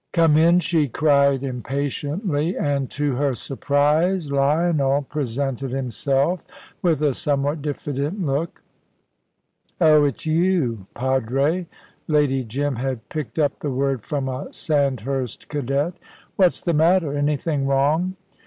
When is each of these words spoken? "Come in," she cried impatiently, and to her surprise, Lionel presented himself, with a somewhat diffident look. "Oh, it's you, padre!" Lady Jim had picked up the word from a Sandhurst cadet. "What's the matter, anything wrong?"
"Come 0.13 0.35
in," 0.35 0.59
she 0.61 0.87
cried 0.87 1.43
impatiently, 1.43 2.57
and 2.57 2.89
to 2.89 3.17
her 3.17 3.35
surprise, 3.35 4.31
Lionel 4.31 5.03
presented 5.03 5.69
himself, 5.69 6.43
with 6.81 7.03
a 7.03 7.13
somewhat 7.13 7.61
diffident 7.61 8.25
look. 8.25 8.63
"Oh, 9.79 10.05
it's 10.05 10.25
you, 10.25 10.87
padre!" 10.95 11.67
Lady 12.07 12.43
Jim 12.43 12.77
had 12.77 13.09
picked 13.09 13.37
up 13.37 13.59
the 13.59 13.69
word 13.69 14.01
from 14.01 14.27
a 14.27 14.51
Sandhurst 14.51 15.47
cadet. 15.49 15.93
"What's 16.35 16.61
the 16.61 16.73
matter, 16.73 17.15
anything 17.15 17.67
wrong?" 17.67 18.15